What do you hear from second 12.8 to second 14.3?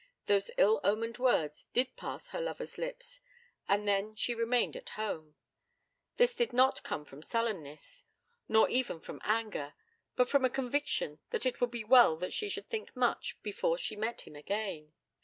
much before she met